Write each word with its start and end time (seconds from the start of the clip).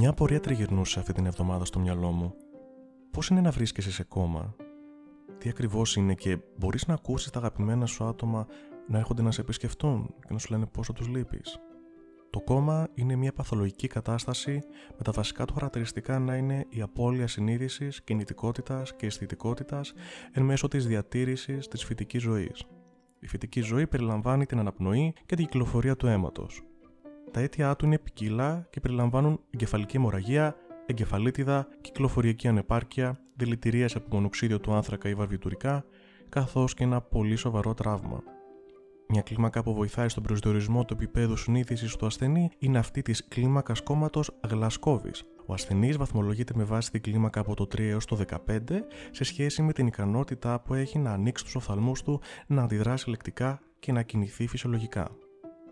Μια 0.00 0.10
απορία 0.10 0.40
τριγυρνούσε 0.40 0.98
αυτή 0.98 1.12
την 1.12 1.26
εβδομάδα 1.26 1.64
στο 1.64 1.78
μυαλό 1.78 2.10
μου. 2.10 2.34
Πώς 3.10 3.28
είναι 3.28 3.40
να 3.40 3.50
βρίσκεσαι 3.50 3.92
σε 3.92 4.02
κόμμα, 4.04 4.54
τι 5.38 5.48
ακριβώς 5.48 5.96
είναι 5.96 6.14
και 6.14 6.38
μπορείς 6.56 6.86
να 6.86 6.94
ακούσεις 6.94 7.30
τα 7.30 7.38
αγαπημένα 7.38 7.86
σου 7.86 8.04
άτομα 8.04 8.46
να 8.88 8.98
έρχονται 8.98 9.22
να 9.22 9.30
σε 9.30 9.40
επισκεφτούν 9.40 10.14
και 10.26 10.32
να 10.32 10.38
σου 10.38 10.50
λένε 10.50 10.66
πόσο 10.66 10.92
τους 10.92 11.08
λείπεις; 11.08 11.58
Το 12.30 12.40
κόμμα 12.40 12.88
είναι 12.94 13.16
μια 13.16 13.32
παθολογική 13.32 13.86
κατάσταση 13.86 14.60
με 14.96 15.04
τα 15.04 15.12
βασικά 15.12 15.44
του 15.44 15.54
χαρακτηριστικά 15.54 16.18
να 16.18 16.36
είναι 16.36 16.66
η 16.68 16.80
απώλεια 16.80 17.26
συνείδησης, 17.26 18.02
κινητικότητας 18.02 18.96
και 18.96 19.06
αισθητικότητας 19.06 19.92
εν 20.32 20.42
μέσω 20.42 20.68
της 20.68 20.86
διατήρησης 20.86 21.68
της 21.68 21.84
φυτική 21.84 22.18
ζωής. 22.18 22.64
Η 23.20 23.26
φυτική 23.26 23.60
ζωή 23.60 23.86
περιλαμβάνει 23.86 24.46
την 24.46 24.58
αναπνοή 24.58 25.12
και 25.26 25.36
την 25.36 25.44
κυκλοφορία 25.44 25.96
του 25.96 26.06
αίματος. 26.06 26.64
Τα 27.32 27.40
αίτια 27.40 27.76
του 27.76 27.86
είναι 27.86 27.98
ποικίλα 27.98 28.66
και 28.70 28.80
περιλαμβάνουν 28.80 29.40
εγκεφαλική 29.50 29.96
αιμορραγία, 29.96 30.56
εγκεφαλίτιδα, 30.86 31.68
κυκλοφοριακή 31.80 32.48
ανεπάρκεια, 32.48 33.20
δηλητηρία 33.34 33.88
από 33.94 34.06
μονοξίδιο 34.10 34.60
του 34.60 34.72
άνθρακα 34.72 35.08
ή 35.08 35.14
βαρβιτουρικά, 35.14 35.84
καθώς 36.28 36.74
και 36.74 36.84
ένα 36.84 37.00
πολύ 37.00 37.36
σοβαρό 37.36 37.74
τραύμα. 37.74 38.22
Μια 39.08 39.22
κλίμακα 39.22 39.62
που 39.62 39.74
βοηθάει 39.74 40.08
στον 40.08 40.22
προσδιορισμό 40.22 40.84
του 40.84 40.94
επίπεδου 40.94 41.36
συνείδησης 41.36 41.96
του 41.96 42.06
ασθενή 42.06 42.50
είναι 42.58 42.78
αυτή 42.78 43.02
της 43.02 43.24
κλίμακας 43.28 43.82
κόμματος 43.82 44.30
Γλασκόβης. 44.48 45.24
Ο 45.46 45.52
ασθενής 45.52 45.96
βαθμολογείται 45.96 46.52
με 46.56 46.64
βάση 46.64 46.90
την 46.90 47.02
κλίμακα 47.02 47.40
από 47.40 47.54
το 47.54 47.64
3 47.64 47.78
έως 47.78 48.04
το 48.04 48.16
15 48.16 48.58
σε 49.10 49.24
σχέση 49.24 49.62
με 49.62 49.72
την 49.72 49.86
ικανότητά 49.86 50.60
που 50.60 50.74
έχει 50.74 50.98
να 50.98 51.12
ανοίξει 51.12 51.44
τους 51.44 51.54
οφθαλμούς 51.54 52.02
του, 52.02 52.20
να 52.46 52.62
αντιδράσει 52.62 53.10
λεκτικά 53.10 53.60
και 53.78 53.92
να 53.92 54.02
κινηθεί 54.02 54.46
φυσιολογικά. 54.46 55.10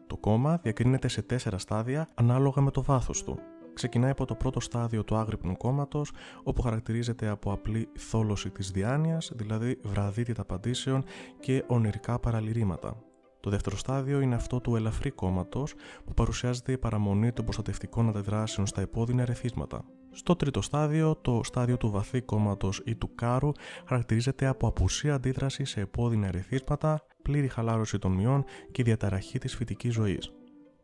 Το 0.08 0.16
κόμμα 0.16 0.58
διακρίνεται 0.62 1.08
σε 1.08 1.22
τέσσερα 1.22 1.58
στάδια 1.58 2.08
ανάλογα 2.14 2.62
με 2.62 2.70
το 2.70 2.82
βάθος 2.82 3.24
του. 3.24 3.38
Ξεκινάει 3.74 4.10
από 4.10 4.24
το 4.24 4.34
πρώτο 4.34 4.60
στάδιο 4.60 5.04
του 5.04 5.16
άγρυπνου 5.16 5.56
κόμματος, 5.56 6.12
όπου 6.42 6.62
χαρακτηρίζεται 6.62 7.28
από 7.28 7.52
απλή 7.52 7.88
θόλωση 7.98 8.50
της 8.50 8.70
διάνοιας, 8.70 9.32
δηλαδή 9.34 9.80
βραδύτητα 9.82 10.42
απαντήσεων 10.42 11.04
και 11.40 11.64
ονειρικά 11.66 12.18
παραλυρήματα. 12.18 13.02
Το 13.40 13.50
δεύτερο 13.50 13.76
στάδιο 13.76 14.20
είναι 14.20 14.34
αυτό 14.34 14.60
του 14.60 14.76
ελαφρύ 14.76 15.10
κόμματος, 15.10 15.74
που 16.04 16.14
παρουσιάζεται 16.14 16.72
η 16.72 16.78
παραμονή 16.78 17.32
των 17.32 17.44
προστατευτικών 17.44 18.08
αντιδράσεων 18.08 18.66
στα 18.66 18.80
επώδυνα 18.80 19.22
ερεθίσματα. 19.22 19.84
Στο 20.10 20.36
τρίτο 20.36 20.62
στάδιο, 20.62 21.16
το 21.16 21.40
στάδιο 21.44 21.76
του 21.76 21.90
βαθύ 21.90 22.20
κόμματος 22.20 22.82
ή 22.84 22.94
του 22.94 23.14
κάρου, 23.14 23.52
χαρακτηρίζεται 23.86 24.46
από 24.46 24.66
απουσία 24.66 25.14
αντίδραση 25.14 25.64
σε 25.64 25.80
επώδυνα 25.80 26.26
ερεθίσματα, 26.26 27.02
πλήρη 27.28 27.48
χαλάρωση 27.48 27.98
των 27.98 28.12
μειών 28.12 28.44
και 28.72 28.82
διαταραχή 28.82 29.38
της 29.38 29.54
φυτικής 29.56 29.94
ζωής. 29.94 30.32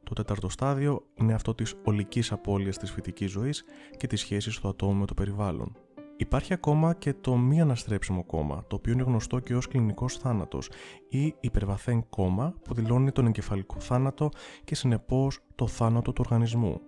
Το 0.03 0.13
τέταρτο 0.13 0.49
στάδιο 0.49 1.07
είναι 1.15 1.35
αυτό 1.35 1.55
της 1.55 1.75
ολικής 1.85 2.33
απώλειας 2.33 2.79
της 2.79 2.91
φυτικής 2.91 3.31
ζωής 3.31 3.65
και 3.97 4.07
της 4.07 4.21
σχέσης 4.21 4.59
του 4.61 4.69
ατόμου 4.69 4.95
με 4.95 5.07
το 5.07 5.15
περιβάλλον. 5.15 5.77
Υπάρχει 6.17 6.53
ακόμα 6.53 6.95
και 6.95 7.15
το 7.15 7.37
μη 7.37 7.61
αναστρέψιμο 7.61 8.25
κόμμα, 8.25 8.65
το 8.69 8.77
οποίο 8.77 8.93
είναι 8.93 9.03
γνωστό 9.03 9.39
και 9.39 9.55
ως 9.57 9.69
κλινικός 9.69 10.17
θάνατος 10.17 10.71
ή 11.09 11.35
υπερβαθέν 11.41 12.09
κόμμα 12.09 12.55
που 12.65 12.75
δηλώνει 12.75 13.13
τον 13.13 13.27
εγκεφαλικό 13.27 13.81
θάνατο 13.81 14.29
και 14.65 14.75
συνεπώς 14.75 15.41
το 15.55 15.67
θάνατο 15.67 16.13
του 16.13 16.23
οργανισμού. 16.27 16.81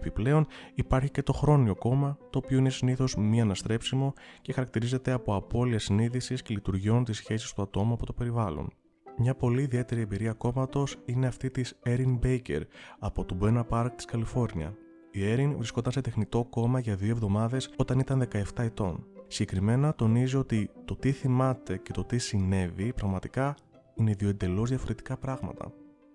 Επιπλέον 0.00 0.46
υπάρχει 0.74 1.10
και 1.10 1.22
το 1.22 1.32
χρόνιο 1.32 1.74
κόμμα, 1.74 2.18
το 2.30 2.38
οποίο 2.38 2.58
είναι 2.58 2.70
συνήθως 2.70 3.16
μη 3.16 3.40
αναστρέψιμο 3.40 4.12
και 4.42 4.52
χαρακτηρίζεται 4.52 5.12
από 5.12 5.34
απώλεια 5.34 5.78
συνείδησης 5.78 6.42
και 6.42 6.54
λειτουργιών 6.54 7.04
της 7.04 7.16
σχέσης 7.16 7.52
του 7.52 7.62
ατόμου 7.62 7.92
από 7.92 8.06
το 8.06 8.12
περιβάλλον. 8.12 8.72
Μια 9.16 9.34
πολύ 9.34 9.62
ιδιαίτερη 9.62 10.00
εμπειρία 10.00 10.32
κόμματος 10.32 10.96
είναι 11.04 11.26
αυτή 11.26 11.50
της 11.50 11.78
Erin 11.84 12.18
Baker 12.22 12.60
από 12.98 13.24
το 13.24 13.36
Buena 13.40 13.62
Park 13.68 13.88
της 13.96 14.04
Καλιφόρνια, 14.04 14.76
η 15.12 15.30
Έριν 15.30 15.56
βρισκόταν 15.56 15.92
σε 15.92 16.00
τεχνητό 16.00 16.46
κόμμα 16.50 16.80
για 16.80 16.96
δύο 16.96 17.10
εβδομάδες 17.10 17.70
όταν 17.76 17.98
ήταν 17.98 18.28
17 18.32 18.42
ετών. 18.56 19.06
Συγκεκριμένα 19.26 19.94
τονίζει 19.94 20.36
ότι 20.36 20.70
το 20.84 20.96
τι 20.96 21.12
θυμάται 21.12 21.76
και 21.76 21.92
το 21.92 22.04
τι 22.04 22.18
συνέβη 22.18 22.92
πραγματικά 22.92 23.54
είναι 23.94 24.14
δύο 24.14 24.28
εντελώς 24.28 24.68
διαφορετικά 24.68 25.16
πράγματα. 25.16 25.72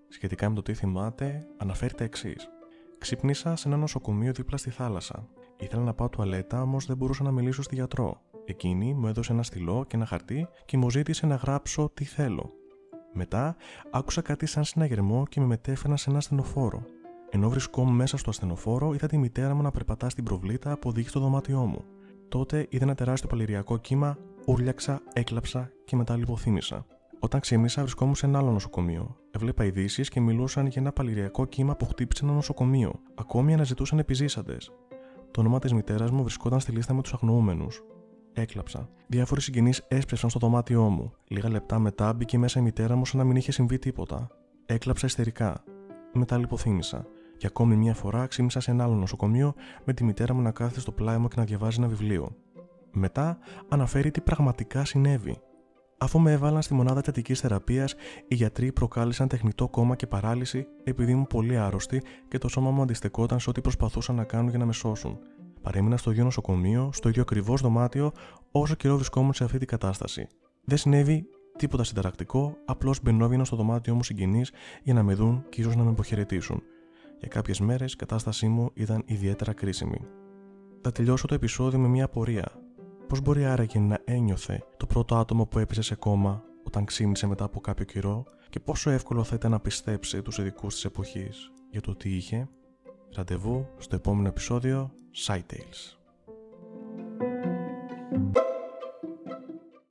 Σχετικά 0.08 0.50
με 0.50 0.56
το 0.56 0.62
τι 0.62 0.74
θυμάται, 0.74 1.48
αναφέρει 1.58 1.94
τα 1.94 2.04
εξής. 2.04 2.50
Ξύπνησα 2.98 3.56
σε 3.56 3.68
ένα 3.68 3.78
νοσοκομείο 3.78 4.32
δίπλα 4.34 4.58
στη 4.58 4.70
θάλασσα. 4.70 5.28
Ήθελα 5.58 5.84
να 5.84 5.94
πάω 5.94 6.10
τουαλέτα, 6.10 6.62
όμως 6.62 6.86
δεν 6.86 6.98
μπορούσα 6.98 7.24
να 7.24 7.32
μιλήσω 7.32 7.62
στη 7.62 7.76
γιατρό. 7.76 8.22
Εκείνη 8.46 8.94
μου 8.94 9.08
έδωσε 9.08 9.32
ένα 9.32 9.44
στυλό 9.44 9.86
και 9.88 9.96
ένα 9.96 10.06
χαρτί 10.06 10.48
και 10.66 10.78
μου 10.78 10.90
ζήτησε 10.90 11.26
να 11.26 11.36
γράψω 11.36 11.92
τι 11.94 12.04
θέλω. 12.04 12.54
Μετά 13.14 13.56
άκουσα 13.92 14.22
κάτι 14.22 14.46
σαν 14.46 14.64
συναγερμό 14.64 15.26
και 15.30 15.40
με 15.40 15.46
μετέφεραν 15.46 15.98
σε 15.98 16.10
ένα 16.10 16.22
στενοφόρο. 16.22 16.84
Ενώ 17.30 17.50
βρισκόμουν 17.50 17.96
μέσα 17.96 18.18
στο 18.18 18.30
ασθενοφόρο, 18.30 18.94
είδα 18.94 19.08
τη 19.08 19.18
μητέρα 19.18 19.54
μου 19.54 19.62
να 19.62 19.72
περπατά 19.72 20.10
στην 20.10 20.24
προβλήτα 20.24 20.78
που 20.78 20.90
οδήγησε 20.90 21.10
στο 21.10 21.20
δωμάτιό 21.20 21.66
μου. 21.66 21.84
Τότε 22.30 22.68
είδα 22.70 22.84
ένα 22.84 22.96
τεράστιο 22.96 23.30
παλαιριακό 23.30 23.78
κύμα, 23.78 24.18
ούρλιαξα, 24.46 25.02
έκλαψα 25.14 25.72
και 25.86 25.96
μετά 25.96 26.18
λιποθύμησα. 26.18 26.86
Όταν 27.26 27.40
ξύπνησα, 27.40 27.82
βρισκόμουν 27.82 28.16
σε 28.16 28.26
ένα 28.26 28.38
άλλο 28.38 28.52
νοσοκομείο. 28.52 29.16
Έβλεπα 29.32 29.66
ειδήσεις 29.66 30.10
και 30.10 30.20
μιλούσαν 30.20 30.66
για 30.66 30.82
ένα 30.82 30.92
παλαιριακό 30.92 31.46
κύμα 31.46 31.76
που 31.76 31.86
χτύπησε 31.86 32.26
ένα 32.26 32.34
νοσοκομείο. 32.34 32.94
Ακόμη 33.16 33.54
αναζητούσαν 33.54 34.00
επιζήσαντες. 34.00 34.72
Το 35.32 35.40
όνομα 35.40 35.60
της 35.60 35.74
μητέρας 35.74 36.12
μου 36.12 36.22
βρισκόταν 36.22 36.60
στη 36.60 36.72
λίστα 36.72 36.94
με 36.94 37.02
τους 37.02 37.14
αγνοούμενους. 37.14 37.84
Έκλαψα. 38.34 38.90
Διάφοροι 39.08 39.42
συγγενείς 39.42 39.86
έσπρευσαν 39.88 40.30
στο 40.30 40.40
δωμάτιό 40.40 40.90
μου. 40.90 41.12
Λίγα 41.28 41.50
λεπτά 41.50 41.80
μετά 41.80 42.14
μπήκε 42.14 42.38
μέσα 42.38 42.60
η 42.60 42.64
μητέρα 42.64 42.96
μου 42.96 43.06
σαν 43.06 43.20
να 43.20 43.26
μην 43.26 43.36
είχε 43.36 43.52
συμβεί 43.52 43.80
τίποτα. 43.80 44.28
Έκλαψα 44.66 45.06
ιστερικά. 45.06 45.64
Μετά 46.14 46.38
λιποθύμησα. 46.38 47.06
Και 47.38 47.48
ακόμη 47.48 47.76
μια 47.76 47.94
φορά 47.94 48.28
ξύπνησα 48.28 48.60
σε 48.60 48.72
ένα 48.72 48.84
άλλο 48.84 48.96
νοσοκομείο 48.96 49.54
με 49.84 49.94
τη 49.94 50.04
μητέρα 50.04 50.34
μου 50.34 50.42
να 50.42 50.52
κάθεται 50.52 50.80
στο 50.80 50.92
πλάι 50.92 51.18
μου 51.18 51.28
και 51.28 51.36
να 51.38 51.44
διαβάζει 51.44 51.80
ένα 51.80 51.88
βιβλίο. 51.88 52.36
Μετά 52.92 53.38
αναφέρει 53.70 54.12
τι 54.12 54.22
πραγματικά 54.22 54.86
συνέβη. 54.86 55.38
Αφού 55.98 56.20
με 56.20 56.32
έβαλαν 56.32 56.62
στη 56.62 56.74
μονάδα 56.74 57.02
τατική 57.02 57.34
θεραπείας, 57.34 57.96
οι 58.28 58.36
γιατροί 58.36 58.72
προκάλεσαν 58.72 59.28
τεχνητό 59.28 59.68
κόμμα 59.68 59.96
και 59.96 60.08
παράλυση 60.08 60.68
επειδή 60.84 61.12
ήμουν 61.12 61.28
πολύ 61.28 61.58
άρρωστη 61.58 62.02
και 62.28 62.38
το 62.38 62.48
σώμα 62.48 62.72
μου 62.72 62.82
αντιστεκόταν 62.82 63.40
σε 63.40 63.50
ό,τι 63.50 63.62
προσπαθούσαν 63.62 64.16
να 64.16 64.24
κάνουν 64.24 64.50
για 64.50 64.58
να 64.58 64.66
με 64.66 64.74
σώσουν. 64.74 65.18
Παρέμεινα 65.62 65.98
στο 65.98 66.12
ίδιο 66.12 66.24
νοσοκομείο, 66.24 66.90
στο 66.94 67.10
ίδιο 67.10 67.22
ακριβώς 67.22 67.62
δωμάτιο, 67.62 68.12
όσο 68.52 68.76
καιρό 68.76 68.96
βρισκόμουν 68.96 69.34
σε 69.34 69.44
αυτή 69.44 69.58
την 69.58 69.68
κατάσταση. 69.68 70.28
Δεν 70.64 70.78
συνέβη 70.78 71.28
τίποτα 71.58 71.84
συνταρακτικό, 71.84 72.58
απλώς 72.66 73.02
μπαινόβγαινα 73.02 73.44
στο 73.44 73.56
δωμάτιό 73.56 73.96
μου 73.96 74.04
συγγενείς 74.04 74.52
για 74.84 74.94
να 74.94 75.04
με 75.04 75.14
δουν 75.14 75.46
και 75.50 75.62
ίσως 75.62 75.76
να 75.76 75.84
με 75.84 75.92
υποχαιρετήσουν. 75.92 76.64
Για 77.20 77.28
κάποιες 77.28 77.60
μέρες 77.60 77.94
η 77.94 77.96
κατάστασή 77.96 78.48
μου 78.48 78.70
ήταν 78.74 79.04
ιδιαίτερα 79.06 79.54
κρίσιμη. 79.54 80.02
Θα 80.82 80.92
τελειώσω 80.92 81.28
το 81.28 81.34
επεισόδιο 81.34 81.80
με 81.80 81.88
μια 81.88 82.06
απορία. 82.06 82.65
Πώς 83.08 83.22
μπορεί 83.22 83.46
άραγε 83.46 83.80
να 83.80 84.00
ένιωθε 84.06 84.64
το 84.78 84.86
πρώτο 84.86 85.16
άτομο 85.16 85.46
που 85.46 85.60
έπεσε 85.60 85.82
σε 85.82 85.96
κόμμα 85.96 86.44
όταν 86.64 86.86
ξύμνησε 86.86 87.28
μετά 87.28 87.44
από 87.44 87.60
κάποιο 87.60 87.86
καιρό 87.86 88.24
και 88.50 88.60
πόσο 88.60 88.90
εύκολο 88.90 89.24
θα 89.24 89.36
ήταν 89.36 89.52
να 89.52 89.60
πιστέψει 89.60 90.22
τους 90.22 90.38
ειδικούς 90.38 90.74
της 90.74 90.86
εποχής 90.86 91.52
για 91.70 91.82
το 91.82 91.96
τι 91.96 92.16
είχε; 92.16 92.50
Ραντεβού 93.16 93.68
στο 93.78 93.96
επόμενο 93.96 94.28
επεισόδιο 94.28 94.92
Side 95.28 95.34
Tales. 95.54 96.05